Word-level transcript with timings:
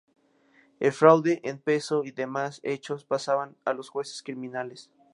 El 0.79 0.93
fraude 0.93 1.41
en 1.43 1.59
peso 1.59 2.03
y 2.03 2.09
demás 2.09 2.59
hechos 2.63 3.05
pasaban 3.05 3.55
a 3.65 3.73
los 3.73 3.89
jueces 3.89 4.23
criminales. 4.23 4.89